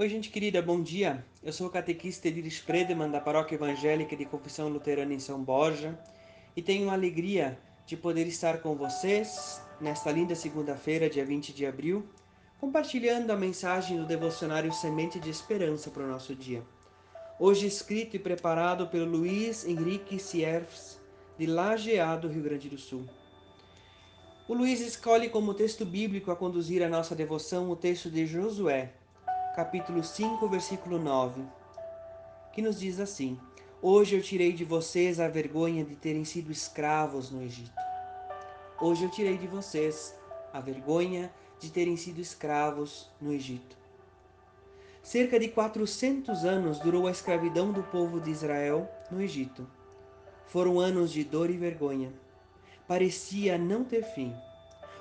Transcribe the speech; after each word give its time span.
Oi, 0.00 0.08
gente 0.08 0.30
querida, 0.30 0.62
bom 0.62 0.82
dia. 0.82 1.22
Eu 1.42 1.52
sou 1.52 1.66
o 1.66 1.70
catequista 1.70 2.26
Ediris 2.26 2.58
Predeman, 2.58 3.10
da 3.10 3.20
Paróquia 3.20 3.56
Evangélica 3.56 4.16
de 4.16 4.24
Confissão 4.24 4.70
Luterana 4.70 5.12
em 5.12 5.20
São 5.20 5.44
Borja, 5.44 5.94
e 6.56 6.62
tenho 6.62 6.88
a 6.88 6.94
alegria 6.94 7.58
de 7.84 7.98
poder 7.98 8.26
estar 8.26 8.62
com 8.62 8.74
vocês 8.74 9.60
nesta 9.78 10.10
linda 10.10 10.34
segunda-feira, 10.34 11.10
dia 11.10 11.22
20 11.22 11.52
de 11.52 11.66
abril, 11.66 12.08
compartilhando 12.58 13.30
a 13.30 13.36
mensagem 13.36 13.98
do 13.98 14.06
devocionário 14.06 14.72
Semente 14.72 15.20
de 15.20 15.28
Esperança 15.28 15.90
para 15.90 16.04
o 16.04 16.08
nosso 16.08 16.34
dia. 16.34 16.62
Hoje 17.38 17.66
escrito 17.66 18.16
e 18.16 18.18
preparado 18.18 18.86
pelo 18.86 19.04
Luiz 19.04 19.66
Henrique 19.66 20.18
Sierfs, 20.18 20.98
de 21.36 21.44
Lajeado, 21.44 22.26
Rio 22.26 22.44
Grande 22.44 22.70
do 22.70 22.78
Sul. 22.78 23.04
O 24.48 24.54
Luiz 24.54 24.80
escolhe 24.80 25.28
como 25.28 25.52
texto 25.52 25.84
bíblico 25.84 26.30
a 26.30 26.36
conduzir 26.36 26.82
a 26.82 26.88
nossa 26.88 27.14
devoção 27.14 27.68
o 27.68 27.76
texto 27.76 28.10
de 28.10 28.24
Josué, 28.24 28.94
capítulo 29.54 30.04
5, 30.04 30.48
versículo 30.48 30.96
9, 30.96 31.42
que 32.52 32.62
nos 32.62 32.78
diz 32.78 33.00
assim: 33.00 33.38
Hoje 33.82 34.16
eu 34.16 34.22
tirei 34.22 34.52
de 34.52 34.64
vocês 34.64 35.18
a 35.18 35.28
vergonha 35.28 35.84
de 35.84 35.96
terem 35.96 36.24
sido 36.24 36.52
escravos 36.52 37.30
no 37.30 37.42
Egito. 37.42 37.72
Hoje 38.80 39.04
eu 39.04 39.10
tirei 39.10 39.36
de 39.36 39.48
vocês 39.48 40.14
a 40.52 40.60
vergonha 40.60 41.32
de 41.58 41.70
terem 41.70 41.96
sido 41.96 42.20
escravos 42.20 43.10
no 43.20 43.32
Egito. 43.32 43.76
Cerca 45.02 45.38
de 45.38 45.48
400 45.48 46.44
anos 46.44 46.78
durou 46.78 47.08
a 47.08 47.10
escravidão 47.10 47.72
do 47.72 47.82
povo 47.82 48.20
de 48.20 48.30
Israel 48.30 48.88
no 49.10 49.20
Egito. 49.20 49.66
Foram 50.46 50.78
anos 50.78 51.10
de 51.10 51.24
dor 51.24 51.50
e 51.50 51.56
vergonha. 51.56 52.12
Parecia 52.86 53.58
não 53.58 53.82
ter 53.82 54.04
fim. 54.04 54.32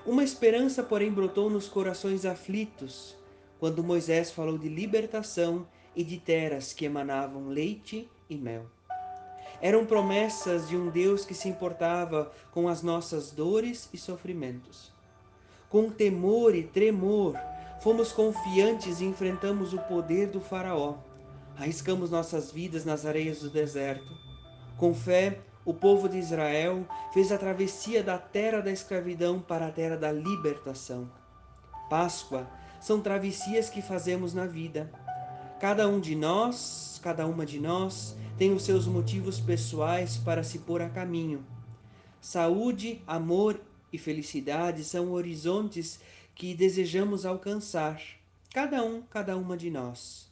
Uma 0.05 0.23
esperança, 0.23 0.81
porém, 0.81 1.11
brotou 1.11 1.49
nos 1.49 1.67
corações 1.67 2.25
aflitos 2.25 3.19
quando 3.59 3.83
Moisés 3.83 4.31
falou 4.31 4.57
de 4.57 4.69
libertação 4.69 5.67
e 5.95 6.03
de 6.03 6.17
terras 6.17 6.71
que 6.71 6.85
emanavam 6.85 7.49
leite 7.49 8.09
e 8.29 8.35
mel. 8.35 8.65
Eram 9.61 9.85
promessas 9.85 10.69
de 10.69 10.77
um 10.77 10.89
Deus 10.89 11.25
que 11.25 11.33
se 11.33 11.49
importava 11.49 12.31
com 12.51 12.69
as 12.69 12.81
nossas 12.81 13.31
dores 13.31 13.89
e 13.93 13.97
sofrimentos. 13.97 14.93
Com 15.69 15.89
temor 15.89 16.55
e 16.55 16.63
tremor, 16.63 17.35
fomos 17.81 18.13
confiantes 18.13 19.01
e 19.01 19.05
enfrentamos 19.05 19.73
o 19.73 19.79
poder 19.79 20.27
do 20.27 20.39
Faraó. 20.39 20.95
Arriscamos 21.57 22.09
nossas 22.09 22.51
vidas 22.51 22.85
nas 22.85 23.05
areias 23.05 23.41
do 23.41 23.49
deserto. 23.49 24.17
Com 24.77 24.93
fé, 24.93 25.41
o 25.65 25.73
povo 25.73 26.07
de 26.07 26.17
Israel 26.17 26.87
fez 27.13 27.31
a 27.31 27.37
travessia 27.37 28.01
da 28.01 28.17
terra 28.17 28.61
da 28.61 28.71
escravidão 28.71 29.41
para 29.41 29.67
a 29.67 29.71
terra 29.71 29.97
da 29.97 30.11
libertação. 30.11 31.11
Páscoa 31.89 32.47
são 32.79 33.01
travessias 33.01 33.69
que 33.69 33.81
fazemos 33.81 34.33
na 34.33 34.45
vida. 34.45 34.91
Cada 35.59 35.87
um 35.87 35.99
de 35.99 36.15
nós, 36.15 36.99
cada 37.03 37.25
uma 37.25 37.45
de 37.45 37.59
nós, 37.59 38.15
tem 38.37 38.53
os 38.53 38.63
seus 38.63 38.87
motivos 38.87 39.39
pessoais 39.39 40.15
para 40.15 40.43
se 40.43 40.59
pôr 40.59 40.81
a 40.81 40.89
caminho. 40.89 41.45
Saúde, 42.21 43.01
amor 43.07 43.59
e 43.91 43.97
felicidade 43.97 44.83
são 44.83 45.11
horizontes 45.11 45.99
que 46.35 46.53
desejamos 46.53 47.25
alcançar, 47.25 48.01
cada 48.53 48.83
um, 48.83 49.01
cada 49.01 49.35
uma 49.35 49.57
de 49.57 49.69
nós. 49.69 50.31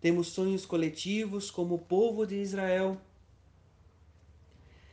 Temos 0.00 0.28
sonhos 0.28 0.64
coletivos 0.64 1.50
como 1.50 1.74
o 1.74 1.78
povo 1.78 2.26
de 2.26 2.36
Israel. 2.36 3.00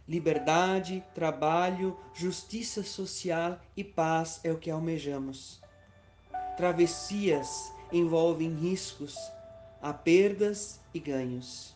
Liberdade, 0.07 1.03
trabalho, 1.13 1.97
justiça 2.13 2.81
social 2.81 3.59
e 3.75 3.83
paz 3.83 4.39
é 4.43 4.51
o 4.51 4.57
que 4.57 4.71
almejamos. 4.71 5.61
Travessias 6.57 7.71
envolvem 7.93 8.51
riscos, 8.55 9.15
há 9.79 9.93
perdas 9.93 10.79
e 10.91 10.99
ganhos. 10.99 11.75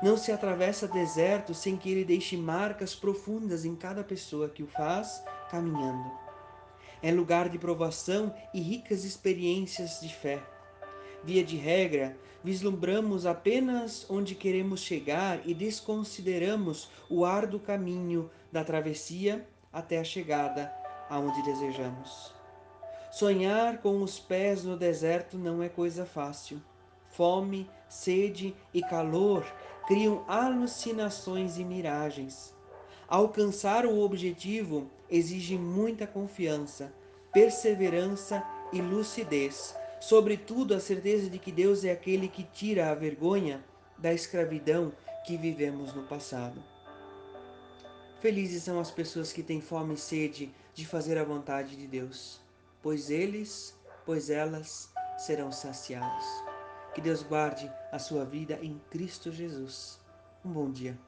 Não 0.00 0.16
se 0.16 0.30
atravessa 0.30 0.86
deserto 0.86 1.52
sem 1.52 1.76
que 1.76 1.90
ele 1.90 2.04
deixe 2.04 2.36
marcas 2.36 2.94
profundas 2.94 3.64
em 3.64 3.74
cada 3.74 4.04
pessoa 4.04 4.48
que 4.48 4.62
o 4.62 4.68
faz 4.68 5.20
caminhando. 5.50 6.12
É 7.02 7.10
lugar 7.10 7.48
de 7.48 7.58
provação 7.58 8.32
e 8.54 8.60
ricas 8.60 9.02
experiências 9.02 9.98
de 10.00 10.14
fé. 10.14 10.40
Via 11.24 11.42
de 11.42 11.56
regra, 11.56 12.16
vislumbramos 12.44 13.26
apenas 13.26 14.06
onde 14.08 14.36
queremos 14.36 14.78
chegar 14.78 15.40
e 15.44 15.52
desconsideramos 15.52 16.88
o 17.10 17.24
árduo 17.24 17.58
caminho 17.58 18.30
da 18.52 18.62
travessia 18.62 19.44
até 19.72 19.98
a 19.98 20.04
chegada 20.04 20.72
aonde 21.10 21.42
desejamos. 21.42 22.37
Sonhar 23.10 23.78
com 23.78 24.02
os 24.02 24.18
pés 24.18 24.64
no 24.64 24.76
deserto 24.76 25.38
não 25.38 25.62
é 25.62 25.68
coisa 25.68 26.04
fácil. 26.04 26.60
Fome, 27.08 27.68
sede 27.88 28.54
e 28.72 28.82
calor 28.82 29.44
criam 29.86 30.24
alucinações 30.28 31.56
e 31.56 31.64
miragens. 31.64 32.54
Alcançar 33.08 33.86
o 33.86 34.00
objetivo 34.00 34.90
exige 35.08 35.56
muita 35.56 36.06
confiança, 36.06 36.92
perseverança 37.32 38.44
e 38.74 38.82
lucidez, 38.82 39.74
sobretudo 39.98 40.74
a 40.74 40.80
certeza 40.80 41.30
de 41.30 41.38
que 41.38 41.50
Deus 41.50 41.84
é 41.84 41.90
aquele 41.90 42.28
que 42.28 42.42
tira 42.42 42.90
a 42.90 42.94
vergonha 42.94 43.64
da 43.96 44.12
escravidão 44.12 44.92
que 45.24 45.38
vivemos 45.38 45.94
no 45.94 46.02
passado. 46.02 46.62
Felizes 48.20 48.64
são 48.64 48.78
as 48.78 48.90
pessoas 48.90 49.32
que 49.32 49.42
têm 49.42 49.62
fome 49.62 49.94
e 49.94 49.98
sede 49.98 50.54
de 50.74 50.84
fazer 50.86 51.16
a 51.16 51.24
vontade 51.24 51.74
de 51.74 51.86
Deus 51.86 52.46
pois 52.82 53.10
eles, 53.10 53.78
pois 54.04 54.30
elas 54.30 54.92
serão 55.18 55.50
saciados. 55.50 56.24
Que 56.94 57.00
Deus 57.00 57.22
guarde 57.22 57.70
a 57.92 57.98
sua 57.98 58.24
vida 58.24 58.58
em 58.62 58.78
Cristo 58.90 59.30
Jesus. 59.30 60.00
Um 60.44 60.52
bom 60.52 60.70
dia. 60.70 60.98